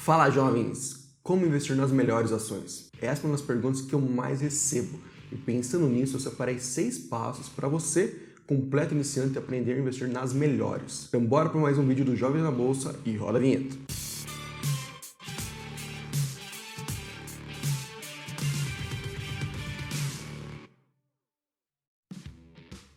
Fala 0.00 0.30
jovens, 0.30 1.10
como 1.22 1.44
investir 1.44 1.76
nas 1.76 1.90
melhores 1.90 2.32
ações? 2.32 2.88
Essa 2.98 3.22
é 3.22 3.24
uma 3.26 3.36
das 3.36 3.44
perguntas 3.44 3.82
que 3.82 3.92
eu 3.92 4.00
mais 4.00 4.40
recebo. 4.40 4.98
E 5.30 5.36
pensando 5.36 5.86
nisso, 5.86 6.16
eu 6.16 6.20
separei 6.20 6.58
seis 6.58 6.96
passos 6.98 7.50
para 7.50 7.68
você, 7.68 8.18
completo 8.46 8.94
iniciante, 8.94 9.36
aprender 9.36 9.74
a 9.74 9.78
investir 9.78 10.08
nas 10.08 10.32
melhores. 10.32 11.04
Então 11.08 11.22
bora 11.22 11.50
para 11.50 11.60
mais 11.60 11.76
um 11.76 11.86
vídeo 11.86 12.06
do 12.06 12.16
Jovem 12.16 12.40
na 12.40 12.50
Bolsa 12.50 12.98
e 13.04 13.14
roda 13.16 13.36
a 13.36 13.40
vinheta. 13.40 13.76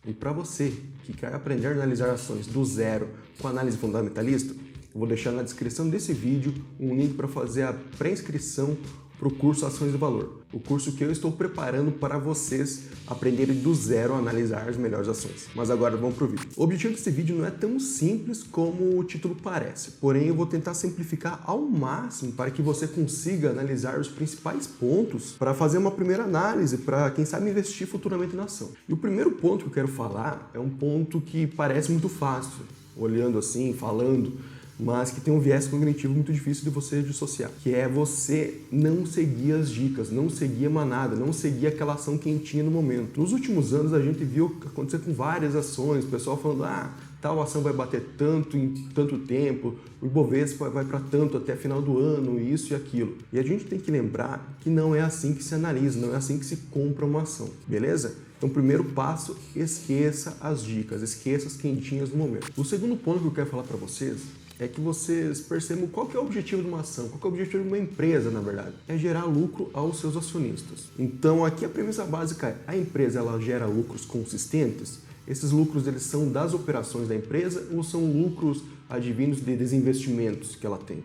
E 0.06 0.14
para 0.14 0.32
você 0.32 0.72
que 1.04 1.12
quer 1.12 1.34
aprender 1.34 1.66
a 1.66 1.72
analisar 1.72 2.08
ações 2.08 2.46
do 2.46 2.64
zero 2.64 3.10
com 3.38 3.48
análise 3.48 3.76
fundamentalista, 3.76 4.54
eu 4.94 4.98
vou 4.98 5.08
deixar 5.08 5.32
na 5.32 5.42
descrição 5.42 5.88
desse 5.88 6.12
vídeo 6.12 6.54
um 6.78 6.94
link 6.94 7.14
para 7.14 7.26
fazer 7.26 7.62
a 7.62 7.72
pré-inscrição 7.72 8.76
para 9.22 9.28
o 9.28 9.30
curso 9.30 9.64
Ações 9.64 9.92
do 9.92 9.98
Valor, 9.98 10.40
o 10.52 10.58
curso 10.58 10.90
que 10.96 11.04
eu 11.04 11.12
estou 11.12 11.30
preparando 11.30 11.92
para 11.92 12.18
vocês 12.18 12.88
aprenderem 13.06 13.54
do 13.54 13.72
zero 13.72 14.14
a 14.14 14.18
analisar 14.18 14.68
as 14.68 14.76
melhores 14.76 15.08
ações. 15.08 15.48
Mas 15.54 15.70
agora 15.70 15.96
vamos 15.96 16.16
para 16.16 16.24
o 16.24 16.26
vídeo. 16.26 16.48
O 16.56 16.64
objetivo 16.64 16.92
desse 16.92 17.08
vídeo 17.08 17.36
não 17.36 17.46
é 17.46 17.50
tão 17.52 17.78
simples 17.78 18.42
como 18.42 18.98
o 18.98 19.04
título 19.04 19.36
parece, 19.40 19.92
porém 19.92 20.26
eu 20.26 20.34
vou 20.34 20.44
tentar 20.44 20.74
simplificar 20.74 21.40
ao 21.46 21.60
máximo 21.60 22.32
para 22.32 22.50
que 22.50 22.60
você 22.60 22.88
consiga 22.88 23.50
analisar 23.50 23.96
os 24.00 24.08
principais 24.08 24.66
pontos 24.66 25.36
para 25.38 25.54
fazer 25.54 25.78
uma 25.78 25.92
primeira 25.92 26.24
análise, 26.24 26.78
para 26.78 27.08
quem 27.12 27.24
sabe 27.24 27.48
investir 27.48 27.86
futuramente 27.86 28.34
na 28.34 28.44
ação. 28.44 28.72
E 28.88 28.92
o 28.92 28.96
primeiro 28.96 29.30
ponto 29.30 29.62
que 29.62 29.70
eu 29.70 29.74
quero 29.74 29.88
falar 29.88 30.50
é 30.52 30.58
um 30.58 30.68
ponto 30.68 31.20
que 31.20 31.46
parece 31.46 31.92
muito 31.92 32.08
fácil, 32.08 32.64
olhando 32.96 33.38
assim, 33.38 33.72
falando, 33.72 34.32
mas 34.78 35.10
que 35.10 35.20
tem 35.20 35.32
um 35.32 35.40
viés 35.40 35.66
cognitivo 35.66 36.12
muito 36.12 36.32
difícil 36.32 36.64
de 36.64 36.70
você 36.70 37.02
dissociar, 37.02 37.50
que 37.62 37.74
é 37.74 37.88
você 37.88 38.60
não 38.70 39.06
seguir 39.06 39.52
as 39.52 39.70
dicas, 39.70 40.10
não 40.10 40.28
seguir 40.28 40.66
a 40.66 40.70
manada, 40.70 41.14
não 41.14 41.32
seguir 41.32 41.66
aquela 41.66 41.94
ação 41.94 42.18
quentinha 42.18 42.64
no 42.64 42.70
momento. 42.70 43.20
Nos 43.20 43.32
últimos 43.32 43.72
anos 43.72 43.92
a 43.92 44.00
gente 44.00 44.24
viu 44.24 44.56
acontecer 44.64 44.98
com 44.98 45.12
várias 45.12 45.54
ações, 45.54 46.04
o 46.04 46.08
pessoal 46.08 46.36
falando, 46.36 46.64
ah, 46.64 46.90
tal 47.20 47.40
ação 47.40 47.62
vai 47.62 47.72
bater 47.72 48.02
tanto 48.18 48.56
em 48.56 48.74
tanto 48.94 49.18
tempo, 49.18 49.76
o 50.00 50.06
Ibovespa 50.06 50.68
vai 50.68 50.84
para 50.84 50.98
tanto 50.98 51.36
até 51.36 51.54
final 51.54 51.80
do 51.80 51.98
ano, 51.98 52.40
isso 52.40 52.72
e 52.72 52.76
aquilo. 52.76 53.16
E 53.32 53.38
a 53.38 53.42
gente 53.42 53.64
tem 53.64 53.78
que 53.78 53.90
lembrar 53.90 54.56
que 54.60 54.68
não 54.68 54.94
é 54.94 55.00
assim 55.00 55.32
que 55.32 55.44
se 55.44 55.54
analisa, 55.54 56.00
não 56.00 56.12
é 56.12 56.16
assim 56.16 56.38
que 56.38 56.44
se 56.44 56.56
compra 56.70 57.06
uma 57.06 57.22
ação, 57.22 57.48
beleza? 57.66 58.16
Então, 58.36 58.50
primeiro 58.50 58.82
passo, 58.82 59.36
esqueça 59.54 60.36
as 60.40 60.64
dicas, 60.64 61.00
esqueça 61.00 61.46
as 61.46 61.54
quentinhas 61.54 62.10
no 62.10 62.16
momento. 62.16 62.50
O 62.56 62.64
segundo 62.64 62.96
ponto 62.96 63.20
que 63.20 63.26
eu 63.26 63.30
quero 63.30 63.48
falar 63.48 63.62
para 63.62 63.76
vocês 63.76 64.18
é 64.62 64.68
que 64.68 64.80
vocês 64.80 65.40
percebam 65.40 65.88
qual 65.88 66.06
que 66.06 66.16
é 66.16 66.20
o 66.20 66.22
objetivo 66.22 66.62
de 66.62 66.68
uma 66.68 66.80
ação, 66.80 67.08
qual 67.08 67.18
que 67.18 67.26
é 67.26 67.30
o 67.30 67.32
objetivo 67.32 67.62
de 67.64 67.68
uma 67.68 67.78
empresa, 67.78 68.30
na 68.30 68.40
verdade. 68.40 68.74
É 68.86 68.96
gerar 68.96 69.24
lucro 69.24 69.68
aos 69.72 69.98
seus 69.98 70.16
acionistas. 70.16 70.84
Então, 70.98 71.44
aqui 71.44 71.64
a 71.64 71.68
premissa 71.68 72.04
básica 72.04 72.48
é, 72.48 72.56
a 72.66 72.76
empresa 72.76 73.18
ela 73.18 73.40
gera 73.40 73.66
lucros 73.66 74.04
consistentes? 74.04 75.00
Esses 75.26 75.50
lucros 75.50 75.86
eles 75.86 76.02
são 76.02 76.30
das 76.30 76.54
operações 76.54 77.08
da 77.08 77.14
empresa 77.14 77.68
ou 77.72 77.82
são 77.82 78.04
lucros 78.04 78.62
advindos 78.88 79.40
de 79.40 79.56
desinvestimentos 79.56 80.54
que 80.54 80.66
ela 80.66 80.78
tem? 80.78 81.02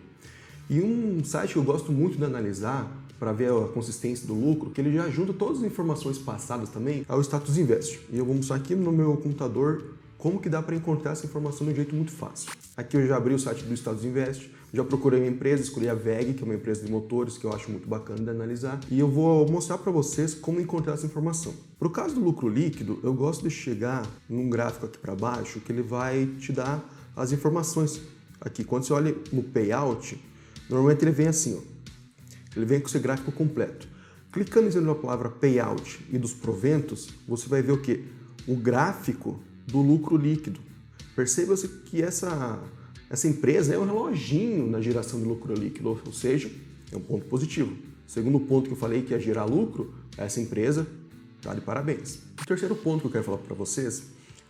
E 0.70 0.80
um 0.80 1.24
site 1.24 1.54
que 1.54 1.58
eu 1.58 1.64
gosto 1.64 1.90
muito 1.90 2.16
de 2.16 2.24
analisar 2.24 2.88
para 3.18 3.32
ver 3.32 3.50
a 3.50 3.66
consistência 3.66 4.26
do 4.26 4.34
lucro, 4.34 4.70
que 4.70 4.80
ele 4.80 4.92
já 4.92 5.08
junta 5.10 5.32
todas 5.32 5.58
as 5.58 5.64
informações 5.64 6.18
passadas 6.18 6.68
também 6.68 7.04
ao 7.08 7.20
Status 7.20 7.58
Invest. 7.58 7.98
E 8.12 8.18
eu 8.18 8.24
vou 8.24 8.34
mostrar 8.34 8.56
aqui 8.56 8.76
no 8.76 8.92
meu 8.92 9.16
computador 9.16 9.82
como 10.18 10.40
que 10.40 10.48
dá 10.48 10.60
para 10.60 10.74
encontrar 10.74 11.12
essa 11.12 11.24
informação 11.24 11.64
de 11.64 11.72
um 11.72 11.76
jeito 11.76 11.94
muito 11.94 12.10
fácil. 12.10 12.50
Aqui 12.76 12.96
eu 12.96 13.06
já 13.06 13.16
abri 13.16 13.32
o 13.32 13.38
site 13.38 13.62
do 13.62 13.72
Estados 13.72 14.04
Invest, 14.04 14.50
já 14.74 14.84
procurei 14.84 15.20
uma 15.20 15.28
empresa, 15.28 15.62
escolhi 15.62 15.88
a 15.88 15.94
VEG, 15.94 16.34
que 16.34 16.42
é 16.42 16.44
uma 16.44 16.54
empresa 16.54 16.84
de 16.84 16.90
motores 16.90 17.38
que 17.38 17.44
eu 17.44 17.52
acho 17.52 17.70
muito 17.70 17.88
bacana 17.88 18.22
de 18.22 18.28
analisar, 18.28 18.80
e 18.90 18.98
eu 18.98 19.08
vou 19.08 19.48
mostrar 19.48 19.78
para 19.78 19.90
vocês 19.92 20.34
como 20.34 20.60
encontrar 20.60 20.94
essa 20.94 21.06
informação. 21.06 21.54
Para 21.78 21.88
o 21.88 21.90
caso 21.90 22.16
do 22.16 22.20
lucro 22.20 22.48
líquido, 22.48 22.98
eu 23.02 23.14
gosto 23.14 23.44
de 23.44 23.50
chegar 23.50 24.04
num 24.28 24.50
gráfico 24.50 24.86
aqui 24.86 24.98
para 24.98 25.14
baixo 25.14 25.60
que 25.60 25.70
ele 25.72 25.82
vai 25.82 26.26
te 26.38 26.52
dar 26.52 26.84
as 27.16 27.32
informações. 27.32 28.02
Aqui, 28.40 28.64
quando 28.64 28.84
você 28.84 28.92
olha 28.92 29.14
no 29.32 29.42
payout, 29.42 30.20
normalmente 30.68 31.02
ele 31.02 31.12
vem 31.12 31.28
assim, 31.28 31.56
ó. 31.56 32.56
ele 32.56 32.66
vem 32.66 32.80
com 32.80 32.88
esse 32.88 32.98
gráfico 32.98 33.32
completo. 33.32 33.88
Clicando 34.32 34.68
em 34.68 34.80
na 34.82 34.94
palavra 34.94 35.30
payout 35.30 36.04
e 36.12 36.18
dos 36.18 36.34
proventos, 36.34 37.08
você 37.26 37.48
vai 37.48 37.62
ver 37.62 37.72
o 37.72 37.80
que? 37.80 38.04
O 38.46 38.54
gráfico 38.54 39.40
do 39.68 39.80
lucro 39.80 40.16
líquido. 40.16 40.60
Perceba-se 41.14 41.68
que 41.68 42.02
essa, 42.02 42.58
essa 43.10 43.28
empresa 43.28 43.74
é 43.74 43.78
um 43.78 43.84
reloginho 43.84 44.66
na 44.66 44.80
geração 44.80 45.20
de 45.20 45.26
lucro 45.26 45.54
líquido, 45.54 46.00
ou 46.04 46.12
seja, 46.12 46.50
é 46.90 46.96
um 46.96 47.00
ponto 47.00 47.26
positivo. 47.26 47.76
Segundo 48.06 48.40
ponto 48.40 48.66
que 48.66 48.72
eu 48.72 48.78
falei 48.78 49.02
que 49.02 49.12
é 49.12 49.20
gerar 49.20 49.44
lucro, 49.44 49.92
essa 50.16 50.40
empresa 50.40 50.86
está 51.36 51.54
de 51.54 51.60
parabéns. 51.60 52.20
O 52.40 52.46
terceiro 52.46 52.74
ponto 52.74 53.02
que 53.02 53.06
eu 53.08 53.10
quero 53.10 53.24
falar 53.24 53.38
para 53.38 53.54
vocês 53.54 54.04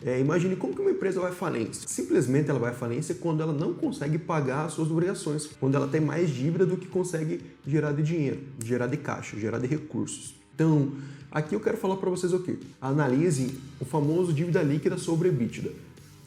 é, 0.05 0.21
imagine 0.21 0.55
como 0.55 0.75
que 0.75 0.81
uma 0.81 0.93
empresa 0.93 1.21
vai 1.21 1.31
à 1.31 1.35
falência. 1.35 1.89
Simplesmente 1.89 2.49
ela 2.49 2.59
vai 2.59 2.71
à 2.71 2.75
falência 2.75 3.17
quando 3.17 3.43
ela 3.43 3.53
não 3.53 3.75
consegue 3.75 4.17
pagar 4.17 4.67
as 4.67 4.75
suas 4.75 4.91
obrigações, 4.91 5.49
quando 5.59 5.75
ela 5.75 5.89
tem 5.89 6.01
mais 6.01 6.31
dívida 6.31 6.65
do 6.65 6.77
que 6.77 6.87
consegue 6.87 7.41
gerar 7.67 7.93
de 7.93 8.05
dinheiro, 8.05 8.41
gerar 8.65 8.87
de 8.87 8.97
caixa, 8.97 9.37
gerar 9.37 9.59
de 9.59 9.67
recursos. 9.67 10.38
Então, 10.59 10.91
aqui 11.31 11.55
eu 11.55 11.61
quero 11.61 11.77
falar 11.77 11.99
para 11.99 12.11
vocês 12.11 12.33
o 12.33 12.41
quê? 12.41 12.57
Analise 12.81 13.61
o 13.79 13.85
famoso 13.85 14.33
dívida 14.33 14.61
líquida 14.61 14.99
sobre 14.99 15.29
EBITDA. 15.29 15.71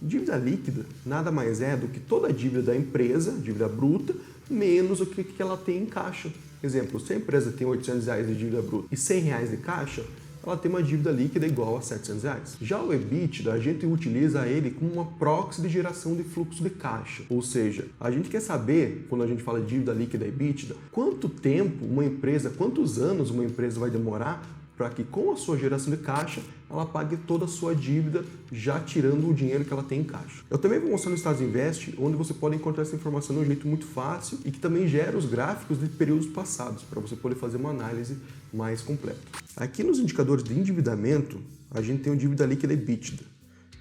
Dívida 0.02 0.38
líquida 0.38 0.86
nada 1.06 1.30
mais 1.34 1.60
é 1.60 1.76
do 1.76 1.90
que 1.90 2.00
toda 2.00 2.30
a 2.30 2.32
dívida 2.32 2.62
da 2.62 2.74
empresa, 2.78 3.34
dívida 3.34 3.68
bruta, 3.68 4.16
menos 4.50 5.02
o 5.02 5.06
que 5.06 5.26
ela 5.38 5.58
tem 5.58 5.80
em 5.80 5.86
caixa. 5.86 6.32
Exemplo, 6.64 6.98
se 6.98 7.12
a 7.12 7.18
empresa 7.18 7.52
tem 7.52 7.68
800 7.68 8.06
reais 8.06 8.26
de 8.26 8.36
dívida 8.36 8.62
bruta 8.62 8.88
e 8.90 8.96
100 8.96 9.22
reais 9.22 9.52
de 9.52 9.58
caixa, 9.58 10.02
ela 10.46 10.58
tem 10.58 10.70
uma 10.70 10.82
dívida 10.82 11.12
líquida 11.12 11.46
igual 11.46 11.78
a 11.78 11.82
700 11.82 12.24
reais. 12.24 12.58
Já 12.62 12.82
o 12.82 12.94
EBITDA, 12.94 13.54
a 13.54 13.60
gente 13.60 13.86
utiliza 13.86 14.48
ele 14.48 14.72
como 14.72 14.92
uma 14.92 15.06
proxy 15.06 15.62
de 15.62 15.70
geração 15.70 16.16
de 16.16 16.24
fluxo 16.24 16.64
de 16.64 16.70
caixa. 16.70 17.24
Ou 17.30 17.42
seja, 17.42 17.86
a 18.00 18.10
gente 18.10 18.30
quer 18.30 18.42
saber, 18.42 19.06
quando 19.10 19.24
a 19.24 19.28
gente 19.28 19.44
fala 19.44 19.60
de 19.60 19.68
dívida 19.68 19.94
líquida 19.94 20.26
EBITDA, 20.26 20.76
quanto 20.92 21.30
tempo 21.30 21.86
uma 21.86 22.06
empresa, 22.06 22.50
quantos 22.50 22.98
anos 22.98 23.30
uma 23.30 23.44
empresa 23.44 23.80
vai 23.80 23.90
demorar 23.90 24.61
para 24.82 24.90
que 24.90 25.04
com 25.04 25.32
a 25.32 25.38
sua 25.38 25.60
geração 25.60 25.94
de 25.94 25.98
caixa 26.02 26.42
ela 26.68 26.88
pague 26.88 27.16
toda 27.16 27.46
a 27.46 27.48
sua 27.48 27.76
dívida 27.76 28.26
já 28.52 28.80
tirando 28.80 29.30
o 29.30 29.34
dinheiro 29.34 29.64
que 29.64 29.72
ela 29.72 29.84
tem 29.84 30.00
em 30.00 30.04
caixa. 30.04 30.44
Eu 30.50 30.58
também 30.58 30.80
vou 30.80 30.90
mostrar 30.90 31.12
no 31.12 31.16
Estados 31.16 31.40
Invest, 31.40 31.94
onde 32.00 32.18
você 32.18 32.34
pode 32.34 32.56
encontrar 32.56 32.82
essa 32.82 32.96
informação 32.96 33.36
de 33.36 33.44
um 33.44 33.46
jeito 33.46 33.68
muito 33.68 33.86
fácil 33.86 34.40
e 34.44 34.50
que 34.50 34.58
também 34.58 34.88
gera 34.88 35.16
os 35.16 35.28
gráficos 35.28 35.80
de 35.80 35.86
períodos 35.88 36.26
passados 36.26 36.82
para 36.82 37.00
você 37.00 37.16
poder 37.16 37.36
fazer 37.36 37.58
uma 37.58 37.70
análise 37.70 38.18
mais 38.52 38.82
completa. 38.82 39.20
Aqui 39.56 39.84
nos 39.84 40.00
indicadores 40.00 40.44
de 40.44 40.52
endividamento, 40.52 41.40
a 41.70 41.80
gente 41.80 42.02
tem 42.02 42.12
o 42.12 42.18
dívida 42.18 42.48
líquida 42.48 42.74
EBITDA 42.74 43.24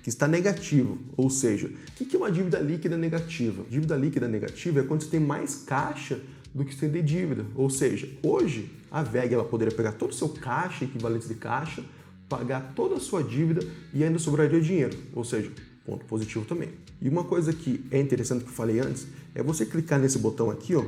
que 0.03 0.11
está 0.11 0.29
negativo, 0.29 0.99
ou 1.17 1.31
seja, 1.31 1.71
o 1.99 2.05
que 2.05 2.15
é 2.15 2.19
uma 2.19 2.31
dívida 2.31 2.59
líquida 2.59 2.99
negativa? 2.99 3.65
Dívida 3.71 3.97
líquida 3.97 4.29
negativa 4.29 4.81
é 4.81 4.83
quando 4.83 5.03
você 5.03 5.09
tem 5.09 5.21
mais 5.21 5.55
caixa 5.57 6.21
do 6.55 6.65
que 6.65 6.75
de 6.75 7.03
dívida, 7.03 7.47
ou 7.55 7.71
seja, 7.71 8.09
hoje 8.23 8.71
a 8.91 9.03
VEG 9.03 9.35
ela 9.35 9.45
poderia 9.45 9.75
pegar 9.75 9.93
todo 9.93 10.11
o 10.11 10.15
seu 10.15 10.29
caixa, 10.29 10.85
equivalente 10.85 11.29
de 11.29 11.35
caixa, 11.35 11.85
pagar 12.29 12.73
toda 12.75 12.97
a 12.97 13.01
sua 13.01 13.23
dívida 13.23 13.67
e 13.95 14.03
ainda 14.03 14.19
sobraria 14.19 14.61
dinheiro, 14.61 14.97
ou 15.13 15.25
seja, 15.25 15.51
ponto 15.85 16.05
positivo 16.07 16.45
também. 16.45 16.71
E 17.01 17.09
uma 17.09 17.25
coisa 17.25 17.53
que 17.53 17.85
é 17.91 18.01
interessante 18.01 18.45
que 18.45 18.51
eu 18.51 18.55
falei 18.55 18.81
antes 18.81 19.07
é 19.35 19.43
você 19.43 19.65
clicar 19.65 19.99
nesse 19.99 20.19
botão 20.19 20.51
aqui, 20.51 20.75
ó, 20.75 20.83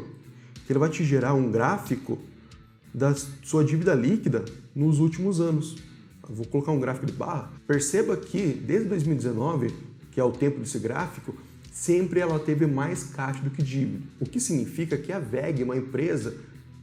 que 0.66 0.72
ele 0.72 0.78
vai 0.78 0.90
te 0.90 1.04
gerar 1.04 1.34
um 1.34 1.50
gráfico 1.50 2.18
da 2.92 3.14
sua 3.42 3.64
dívida 3.64 3.94
líquida 3.94 4.44
nos 4.74 4.98
últimos 4.98 5.40
anos. 5.40 5.76
Eu 6.28 6.34
vou 6.34 6.46
colocar 6.46 6.72
um 6.72 6.80
gráfico 6.80 7.06
de 7.06 7.12
barra. 7.12 7.50
Perceba 7.66 8.16
que 8.16 8.52
desde 8.52 8.88
2019, 8.88 9.74
que 10.10 10.20
é 10.20 10.24
o 10.24 10.30
tempo 10.30 10.60
desse 10.60 10.78
gráfico, 10.78 11.34
sempre 11.72 12.20
ela 12.20 12.38
teve 12.38 12.66
mais 12.66 13.02
caixa 13.02 13.42
do 13.42 13.50
que 13.50 13.62
dívida. 13.62 14.04
O 14.20 14.26
que 14.26 14.38
significa 14.38 14.96
que 14.96 15.10
a 15.10 15.18
VEG, 15.18 15.62
uma 15.62 15.76
empresa 15.76 16.36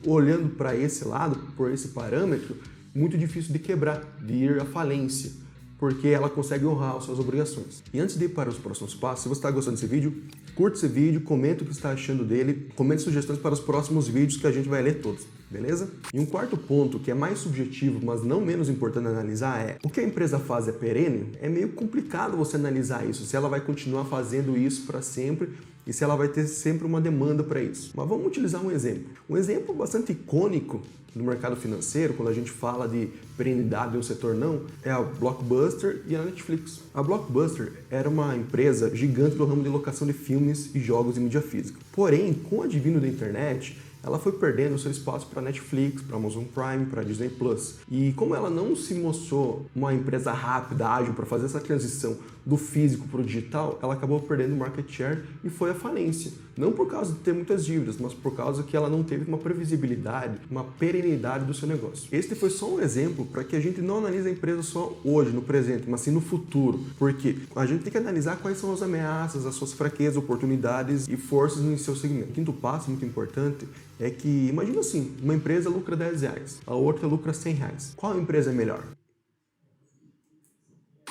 olhando 0.06 0.50
para 0.56 0.76
esse 0.76 1.06
lado, 1.06 1.54
por 1.56 1.72
esse 1.72 1.90
parâmetro, 1.90 2.58
muito 2.94 3.18
difícil 3.18 3.54
de 3.54 3.60
quebrar, 3.60 4.04
de 4.20 4.34
ir 4.34 4.60
à 4.60 4.66
falência, 4.66 5.32
porque 5.80 6.10
ela 6.10 6.30
consegue 6.30 6.66
honrar 6.66 6.98
as 6.98 7.06
suas 7.06 7.18
obrigações. 7.18 7.82
E 7.94 8.00
antes 8.00 8.18
de 8.18 8.26
ir 8.26 8.30
para 8.30 8.50
os 8.50 8.58
próximos 8.58 8.94
passos, 8.94 9.24
se 9.24 9.30
você 9.30 9.40
está 9.40 9.50
gostando 9.50 9.78
desse 9.78 9.88
vídeo, 9.88 10.22
curta 10.54 10.78
esse 10.78 10.88
vídeo, 10.88 11.22
comenta 11.22 11.64
o 11.64 11.66
que 11.66 11.72
está 11.72 11.92
achando 11.92 12.26
dele, 12.26 12.70
comente 12.76 13.02
sugestões 13.02 13.40
para 13.40 13.54
os 13.54 13.62
próximos 13.62 14.08
vídeos 14.08 14.40
que 14.40 14.46
a 14.46 14.52
gente 14.52 14.68
vai 14.68 14.82
ler 14.82 15.02
todos, 15.02 15.26
beleza? 15.50 15.90
E 16.14 16.20
um 16.20 16.26
quarto 16.26 16.58
ponto, 16.58 17.00
que 17.00 17.10
é 17.10 17.14
mais 17.14 17.40
subjetivo, 17.40 18.06
mas 18.06 18.24
não 18.24 18.42
menos 18.42 18.68
importante 18.68 19.08
analisar, 19.08 19.62
é 19.62 19.78
o 19.82 19.90
que 19.90 20.02
a 20.02 20.04
empresa 20.04 20.38
faz 20.38 20.68
é 20.68 20.74
perene? 20.74 21.32
É 21.42 21.48
meio 21.48 21.70
complicado 21.70 22.36
você 22.36 22.58
analisar 22.58 23.10
isso, 23.10 23.26
se 23.26 23.38
ela 23.38 23.48
vai 23.48 23.62
continuar 23.62 24.04
fazendo 24.04 24.58
isso 24.58 24.86
para 24.86 25.02
sempre 25.02 25.50
e 25.90 25.94
se 25.94 26.04
ela 26.04 26.16
vai 26.16 26.28
ter 26.28 26.46
sempre 26.46 26.86
uma 26.86 27.02
demanda 27.02 27.44
para 27.44 27.60
isso. 27.60 27.92
Mas 27.96 28.08
vamos 28.08 28.28
utilizar 28.28 28.64
um 28.64 28.70
exemplo. 28.70 29.10
Um 29.28 29.36
exemplo 29.36 29.74
bastante 29.74 30.12
icônico 30.12 30.82
do 31.16 31.24
mercado 31.24 31.56
financeiro, 31.56 32.14
quando 32.14 32.30
a 32.30 32.34
gente 32.34 32.52
fala 32.52 32.88
de 32.88 33.10
perenidade 33.36 33.98
ou 33.98 34.04
setor 34.04 34.36
não, 34.36 34.62
é 34.84 34.92
a 34.92 35.02
Blockbuster 35.02 36.04
e 36.06 36.16
a 36.16 36.22
Netflix. 36.22 36.82
A 36.94 37.02
Blockbuster 37.02 37.74
era 37.90 38.08
uma 38.08 38.36
empresa 38.36 38.96
gigante 38.96 39.36
do 39.36 39.46
ramo 39.46 39.64
de 39.64 39.70
locação 39.70 40.06
de 40.06 40.14
filmes 40.14 40.70
e 40.76 40.80
jogos 40.80 41.18
em 41.18 41.22
mídia 41.22 41.42
física. 41.42 41.80
Porém, 41.92 42.36
com 42.36 42.58
o 42.58 42.62
advento 42.62 43.00
da 43.00 43.08
internet, 43.08 43.76
ela 44.04 44.18
foi 44.18 44.32
perdendo 44.34 44.78
seu 44.78 44.92
espaço 44.92 45.28
para 45.28 45.42
Netflix, 45.42 46.02
para 46.02 46.18
Amazon 46.18 46.44
Prime, 46.44 46.86
para 46.86 47.04
Disney 47.04 47.30
Plus. 47.30 47.76
E 47.90 48.14
como 48.14 48.36
ela 48.36 48.50
não 48.50 48.76
se 48.76 48.94
mostrou 48.94 49.66
uma 49.76 49.94
empresa 49.94 50.32
rápida, 50.32 50.88
ágil 50.88 51.14
para 51.14 51.26
fazer 51.26 51.46
essa 51.46 51.60
transição 51.60 52.18
do 52.46 52.58
físico 52.58 53.08
para 53.08 53.22
o 53.22 53.24
digital, 53.24 53.78
ela 53.82 53.94
acabou 53.94 54.20
perdendo 54.22 54.56
market 54.56 54.90
share 54.90 55.24
e 55.44 55.50
foi 55.50 55.70
à 55.70 55.76
falência. 55.76 56.32
Não 56.58 56.72
por 56.72 56.88
causa 56.88 57.14
de 57.14 57.20
ter 57.20 57.34
muitas 57.34 57.66
dívidas, 57.66 57.96
mas 57.98 58.14
por 58.14 58.36
causa 58.36 58.64
que 58.64 58.76
ela 58.76 58.90
não 58.90 59.04
teve 59.04 59.26
uma 59.26 59.38
previsibilidade, 59.38 60.40
uma 60.50 60.64
perenidade 60.64 61.46
do 61.46 61.54
seu 61.54 61.68
negócio. 61.68 62.10
Este 62.12 62.36
foi 62.36 62.50
só 62.50 62.76
um 62.76 62.82
exemplo 62.82 63.26
para 63.26 63.44
que 63.44 63.56
a 63.56 63.60
gente 63.62 63.82
não 63.82 64.00
analise 64.00 64.28
a 64.28 64.32
empresa 64.32 64.62
só 64.64 64.98
hoje, 65.04 65.32
no 65.32 65.42
presente, 65.42 65.84
mas 65.88 66.02
sim 66.02 66.12
no 66.12 66.20
futuro. 66.20 66.82
Porque 66.98 67.38
a 67.56 67.66
gente 67.66 67.84
tem 67.84 67.92
que 67.92 67.98
analisar 67.98 68.38
quais 68.38 68.58
são 68.58 68.74
as 68.74 68.82
ameaças, 68.82 69.46
as 69.46 69.56
suas 69.56 69.72
fraquezas, 69.72 70.18
oportunidades 70.18 71.08
e 71.08 71.16
forças 71.16 71.62
no 71.62 71.78
seu 71.78 71.96
segmento. 71.96 72.32
O 72.32 72.34
quinto 72.34 72.52
passo, 72.52 72.90
muito 72.90 73.06
importante, 73.06 73.66
é 74.00 74.10
que, 74.10 74.48
imagina 74.48 74.80
assim, 74.80 75.16
uma 75.22 75.36
empresa 75.36 75.70
lucra 75.70 75.96
10 75.96 76.22
reais, 76.22 76.62
a 76.66 76.74
outra 76.74 77.06
lucra 77.06 77.34
100 77.34 77.54
reais. 77.54 77.94
Qual 77.96 78.18
empresa 78.18 78.52
é 78.52 78.54
melhor? 78.54 78.84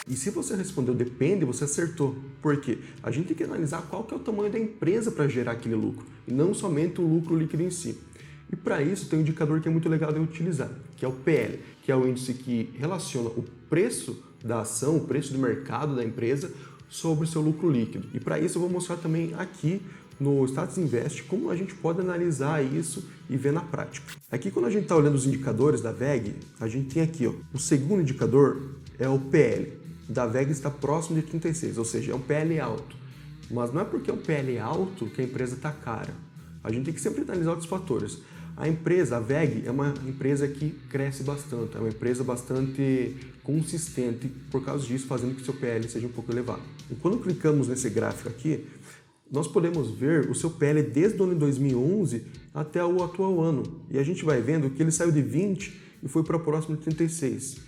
E 0.09 0.17
se 0.17 0.31
você 0.31 0.57
respondeu 0.57 0.95
depende, 0.95 1.45
você 1.45 1.65
acertou. 1.65 2.17
Por 2.41 2.59
quê? 2.61 2.79
A 3.03 3.11
gente 3.11 3.29
tem 3.29 3.37
que 3.37 3.45
analisar 3.45 3.83
qual 3.83 4.05
que 4.05 4.15
é 4.15 4.17
o 4.17 4.21
tamanho 4.21 4.51
da 4.51 4.59
empresa 4.59 5.11
para 5.11 5.29
gerar 5.29 5.53
aquele 5.53 5.75
lucro, 5.75 6.07
e 6.27 6.33
não 6.33 6.55
somente 6.55 7.01
o 7.01 7.07
lucro 7.07 7.37
líquido 7.37 7.63
em 7.63 7.71
si. 7.71 7.99
E 8.51 8.57
para 8.57 8.81
isso 8.81 9.09
tem 9.11 9.19
um 9.19 9.23
indicador 9.23 9.61
que 9.61 9.69
é 9.69 9.71
muito 9.71 9.89
legal 9.91 10.11
de 10.11 10.19
utilizar, 10.19 10.71
que 10.97 11.05
é 11.05 11.09
o 11.09 11.13
PL, 11.13 11.61
que 11.83 11.93
é 11.93 11.97
o 11.97 12.09
índice 12.09 12.33
que 12.33 12.71
relaciona 12.79 13.29
o 13.29 13.45
preço 13.69 14.25
da 14.43 14.61
ação, 14.61 14.97
o 14.97 15.05
preço 15.05 15.35
do 15.35 15.39
mercado 15.39 15.95
da 15.95 16.03
empresa 16.03 16.51
sobre 16.89 17.25
o 17.25 17.29
seu 17.29 17.43
lucro 17.43 17.71
líquido. 17.71 18.09
E 18.15 18.21
para 18.21 18.39
isso 18.39 18.57
eu 18.57 18.63
vou 18.63 18.71
mostrar 18.71 18.97
também 18.97 19.35
aqui 19.37 19.83
no 20.21 20.45
Status 20.47 20.79
Invest 20.79 21.25
como 21.25 21.51
a 21.51 21.57
gente 21.57 21.75
pode 21.75 22.01
analisar 22.01 22.63
isso 22.65 23.05
e 23.29 23.37
ver 23.37 23.53
na 23.53 23.61
prática. 23.61 24.15
Aqui 24.31 24.51
quando 24.51 24.67
a 24.67 24.71
gente 24.71 24.83
está 24.83 24.97
olhando 24.97 25.15
os 25.15 25.27
indicadores 25.27 25.81
da 25.81 25.93
VEG, 25.93 26.35
a 26.61 26.69
gente 26.69 26.95
tem 26.95 27.03
aqui 27.03 27.27
ó, 27.27 27.33
o 27.53 27.59
segundo 27.59 28.03
indicador 28.03 28.75
é 28.99 29.09
o 29.09 29.19
PL. 29.19 29.73
Da 30.09 30.27
VEG 30.27 30.51
está 30.51 30.71
próximo 30.71 31.21
de 31.21 31.27
36, 31.27 31.77
ou 31.77 31.85
seja, 31.85 32.13
é 32.13 32.15
um 32.15 32.21
PL 32.21 32.59
alto. 32.61 32.97
Mas 33.51 33.73
não 33.73 33.81
é 33.81 33.85
porque 33.85 34.11
é 34.11 34.15
um 34.15 34.19
PL 34.19 34.59
alto 34.59 35.07
que 35.07 35.21
a 35.21 35.25
empresa 35.25 35.55
está 35.55 35.71
cara. 35.71 36.15
A 36.63 36.73
gente 36.73 36.87
tem 36.87 36.95
que 36.95 37.01
sempre 37.01 37.23
analisar 37.23 37.51
outros 37.51 37.69
fatores. 37.69 38.19
A 38.57 38.67
empresa, 38.67 39.19
a 39.19 39.21
VEG, 39.21 39.63
é 39.67 39.71
uma 39.71 39.95
empresa 40.07 40.49
que 40.49 40.71
cresce 40.91 41.23
bastante, 41.23 41.77
é 41.77 41.79
uma 41.79 41.89
empresa 41.89 42.25
bastante 42.25 43.15
consistente, 43.45 44.29
por 44.51 44.65
causa 44.65 44.85
disso, 44.85 45.07
fazendo 45.07 45.37
que 45.37 45.45
seu 45.45 45.55
PL 45.55 45.89
seja 45.89 46.07
um 46.07 46.11
pouco 46.11 46.33
elevado. 46.33 46.63
E 46.91 46.95
quando 46.97 47.19
clicamos 47.19 47.69
nesse 47.69 47.89
gráfico 47.89 48.29
aqui, 48.29 48.67
nós 49.31 49.47
podemos 49.47 49.91
ver 49.91 50.31
o 50.31 50.35
seu 50.35 50.51
PL 50.51 50.83
desde 50.83 51.21
o 51.21 51.25
ano 51.25 51.35
de 51.35 51.41
2011 51.41 52.25
até 52.55 52.85
o 52.85 53.03
atual 53.03 53.41
ano. 53.41 53.63
E 53.91 53.99
a 53.99 54.03
gente 54.03 54.25
vai 54.25 54.41
vendo 54.41 54.71
que 54.71 54.83
ele 54.83 54.91
saiu 54.91 55.13
de 55.13 55.23
20 55.23 55.81
e 56.03 56.09
foi 56.09 56.23
para 56.23 56.39
próximo 56.39 56.77
de 56.77 56.83
36. 56.83 57.59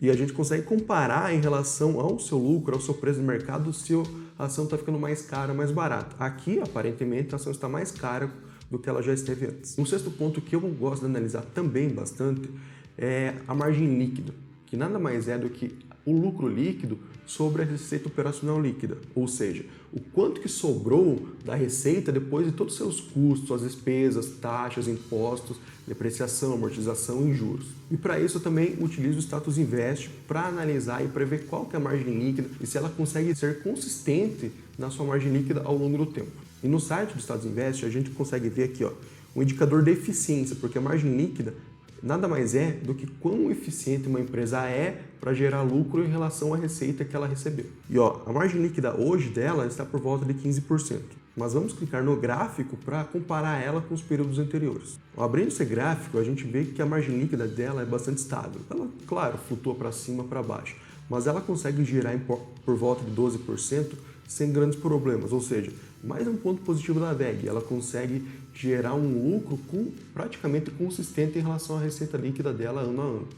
E 0.00 0.08
a 0.08 0.14
gente 0.14 0.32
consegue 0.32 0.64
comparar 0.64 1.34
em 1.34 1.40
relação 1.40 2.00
ao 2.00 2.18
seu 2.18 2.38
lucro, 2.38 2.74
ao 2.74 2.80
seu 2.80 2.94
preço 2.94 3.20
de 3.20 3.26
mercado, 3.26 3.70
se 3.72 3.92
a 4.38 4.46
ação 4.46 4.64
está 4.64 4.78
ficando 4.78 4.98
mais 4.98 5.20
cara 5.20 5.52
mais 5.52 5.70
barata. 5.70 6.16
Aqui, 6.18 6.58
aparentemente, 6.58 7.34
a 7.34 7.36
ação 7.36 7.52
está 7.52 7.68
mais 7.68 7.90
cara 7.90 8.30
do 8.70 8.78
que 8.78 8.88
ela 8.88 9.02
já 9.02 9.12
esteve 9.12 9.46
antes. 9.46 9.78
Um 9.78 9.84
sexto 9.84 10.10
ponto 10.10 10.40
que 10.40 10.56
eu 10.56 10.60
gosto 10.60 11.00
de 11.00 11.06
analisar 11.06 11.42
também 11.54 11.90
bastante 11.90 12.48
é 12.96 13.34
a 13.46 13.54
margem 13.54 13.98
líquida, 13.98 14.32
que 14.64 14.76
nada 14.76 14.98
mais 14.98 15.28
é 15.28 15.36
do 15.36 15.50
que 15.50 15.76
o 16.04 16.12
lucro 16.12 16.48
líquido 16.48 16.98
sobre 17.26 17.62
a 17.62 17.64
receita 17.64 18.08
operacional 18.08 18.60
líquida, 18.60 18.98
ou 19.14 19.28
seja, 19.28 19.64
o 19.92 20.00
quanto 20.00 20.40
que 20.40 20.48
sobrou 20.48 21.28
da 21.44 21.54
receita 21.54 22.10
depois 22.10 22.46
de 22.46 22.52
todos 22.52 22.74
os 22.74 22.78
seus 22.78 23.00
custos, 23.00 23.50
as 23.52 23.62
despesas, 23.62 24.26
taxas, 24.40 24.88
impostos, 24.88 25.56
depreciação, 25.86 26.54
amortização 26.54 27.28
e 27.28 27.34
juros. 27.34 27.66
E 27.90 27.96
para 27.96 28.18
isso 28.18 28.38
eu 28.38 28.42
também 28.42 28.76
utilizo 28.80 29.18
o 29.18 29.22
status 29.22 29.58
invest 29.58 30.08
para 30.26 30.46
analisar 30.46 31.04
e 31.04 31.08
prever 31.08 31.46
qual 31.46 31.66
que 31.66 31.76
é 31.76 31.78
a 31.78 31.82
margem 31.82 32.18
líquida 32.18 32.48
e 32.60 32.66
se 32.66 32.78
ela 32.78 32.88
consegue 32.88 33.34
ser 33.34 33.62
consistente 33.62 34.50
na 34.78 34.90
sua 34.90 35.06
margem 35.06 35.32
líquida 35.32 35.62
ao 35.64 35.76
longo 35.76 35.98
do 35.98 36.06
tempo. 36.06 36.30
E 36.62 36.68
no 36.68 36.80
site 36.80 37.14
do 37.14 37.20
status 37.20 37.46
invest 37.46 37.84
a 37.84 37.90
gente 37.90 38.10
consegue 38.10 38.48
ver 38.48 38.64
aqui, 38.64 38.84
ó, 38.84 38.92
um 39.34 39.42
indicador 39.42 39.82
de 39.82 39.92
eficiência, 39.92 40.56
porque 40.60 40.78
a 40.78 40.80
margem 40.80 41.16
líquida 41.16 41.54
nada 42.02 42.26
mais 42.26 42.54
é 42.54 42.72
do 42.72 42.94
que 42.94 43.06
quão 43.06 43.50
eficiente 43.50 44.08
uma 44.08 44.20
empresa 44.20 44.66
é 44.66 45.02
para 45.20 45.34
gerar 45.34 45.62
lucro 45.62 46.04
em 46.04 46.08
relação 46.08 46.54
à 46.54 46.56
receita 46.56 47.04
que 47.04 47.14
ela 47.14 47.26
recebeu. 47.26 47.66
E 47.88 47.98
ó, 47.98 48.22
a 48.26 48.32
margem 48.32 48.62
líquida 48.62 48.94
hoje 48.98 49.28
dela 49.28 49.66
está 49.66 49.84
por 49.84 50.00
volta 50.00 50.24
de 50.24 50.34
15%. 50.34 51.00
Mas 51.36 51.54
vamos 51.54 51.72
clicar 51.72 52.02
no 52.02 52.16
gráfico 52.16 52.76
para 52.76 53.04
comparar 53.04 53.62
ela 53.62 53.80
com 53.80 53.94
os 53.94 54.02
períodos 54.02 54.38
anteriores. 54.38 54.98
Abrindo 55.16 55.48
esse 55.48 55.64
gráfico, 55.64 56.18
a 56.18 56.24
gente 56.24 56.44
vê 56.44 56.64
que 56.64 56.82
a 56.82 56.86
margem 56.86 57.18
líquida 57.18 57.46
dela 57.46 57.82
é 57.82 57.84
bastante 57.86 58.18
estável. 58.18 58.60
Ela, 58.68 58.88
claro, 59.06 59.38
flutua 59.48 59.74
para 59.74 59.92
cima, 59.92 60.24
para 60.24 60.42
baixo, 60.42 60.76
mas 61.08 61.26
ela 61.26 61.40
consegue 61.40 61.84
girar 61.84 62.18
por 62.64 62.76
volta 62.76 63.04
de 63.04 63.12
12% 63.12 63.92
sem 64.26 64.52
grandes 64.52 64.78
problemas, 64.78 65.32
ou 65.32 65.40
seja, 65.40 65.72
mais 66.02 66.26
um 66.26 66.36
ponto 66.36 66.62
positivo 66.62 66.98
da 66.98 67.12
VEG, 67.12 67.46
ela 67.46 67.60
consegue 67.60 68.24
gerar 68.54 68.94
um 68.94 69.30
lucro 69.30 69.58
com, 69.68 69.92
praticamente 70.14 70.70
consistente 70.70 71.38
em 71.38 71.42
relação 71.42 71.76
à 71.76 71.80
receita 71.80 72.16
líquida 72.16 72.52
dela 72.52 72.80
ano 72.80 73.02
a 73.02 73.04
ano. 73.04 73.28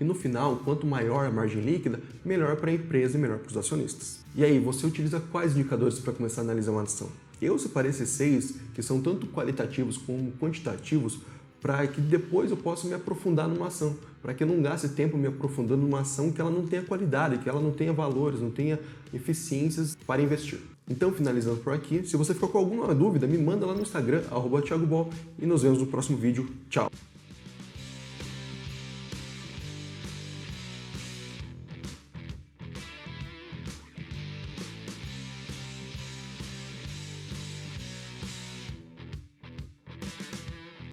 E 0.00 0.02
no 0.02 0.14
final, 0.14 0.56
quanto 0.64 0.86
maior 0.86 1.24
a 1.24 1.30
margem 1.30 1.62
líquida, 1.62 2.00
melhor 2.24 2.56
para 2.56 2.70
a 2.70 2.74
empresa 2.74 3.16
e 3.16 3.20
melhor 3.20 3.38
para 3.38 3.50
os 3.50 3.56
acionistas. 3.56 4.18
E 4.34 4.44
aí, 4.44 4.58
você 4.58 4.84
utiliza 4.84 5.20
quais 5.30 5.52
indicadores 5.52 6.00
para 6.00 6.12
começar 6.12 6.40
a 6.40 6.44
analisar 6.44 6.72
uma 6.72 6.82
ação? 6.82 7.08
Eu 7.40 7.56
separei 7.60 7.90
esses 7.90 8.08
seis, 8.08 8.56
que 8.74 8.82
são 8.82 9.00
tanto 9.00 9.28
qualitativos 9.28 9.96
como 9.96 10.32
quantitativos, 10.32 11.20
para 11.60 11.86
que 11.86 12.00
depois 12.00 12.50
eu 12.50 12.56
possa 12.56 12.88
me 12.88 12.94
aprofundar 12.94 13.48
numa 13.48 13.68
ação, 13.68 13.96
para 14.20 14.34
que 14.34 14.42
eu 14.42 14.48
não 14.48 14.60
gaste 14.60 14.88
tempo 14.88 15.16
me 15.16 15.28
aprofundando 15.28 15.82
numa 15.82 16.00
ação 16.00 16.32
que 16.32 16.40
ela 16.40 16.50
não 16.50 16.66
tenha 16.66 16.82
qualidade, 16.82 17.38
que 17.38 17.48
ela 17.48 17.60
não 17.60 17.70
tenha 17.70 17.92
valores, 17.92 18.40
não 18.40 18.50
tenha 18.50 18.80
eficiências 19.14 19.96
para 20.06 20.20
investir. 20.20 20.73
Então, 20.88 21.10
finalizando 21.12 21.56
por 21.58 21.72
aqui, 21.72 22.06
se 22.06 22.16
você 22.16 22.34
ficou 22.34 22.48
com 22.50 22.58
alguma 22.58 22.94
dúvida, 22.94 23.26
me 23.26 23.38
manda 23.38 23.64
lá 23.64 23.74
no 23.74 23.80
Instagram, 23.80 24.22
arroba 24.30 24.62
e 25.38 25.46
nos 25.46 25.62
vemos 25.62 25.78
no 25.78 25.86
próximo 25.86 26.18
vídeo. 26.18 26.48
Tchau! 26.68 26.90